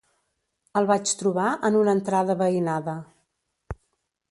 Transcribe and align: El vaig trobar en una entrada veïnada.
El 0.79 0.87
vaig 0.91 1.11
trobar 1.19 1.51
en 1.69 1.77
una 1.81 1.95
entrada 1.99 2.39
veïnada. 2.41 2.99